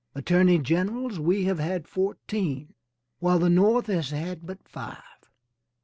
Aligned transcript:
Attorney 0.15 0.57
Generals 0.57 1.19
we 1.19 1.43
have 1.45 1.59
had 1.59 1.87
14, 1.87 2.73
while 3.19 3.37
the 3.37 3.51
North 3.51 3.85
have 3.85 4.07
had 4.09 4.47
but 4.47 4.67
five. 4.67 5.03